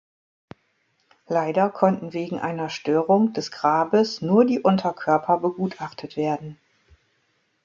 [1.27, 6.57] Leider konnten wegen einer Störung des Grabes nur die Unterkörper begutachtet werden.